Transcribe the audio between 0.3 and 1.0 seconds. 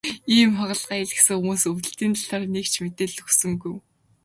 Ийм хагалгаа